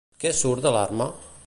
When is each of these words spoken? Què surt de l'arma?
Què 0.23 0.31
surt 0.37 0.65
de 0.67 0.71
l'arma? 0.77 1.11